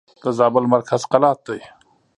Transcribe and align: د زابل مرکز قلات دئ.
د 0.23 0.25
زابل 0.37 0.65
مرکز 0.73 1.01
قلات 1.11 1.39
دئ. 1.47 1.61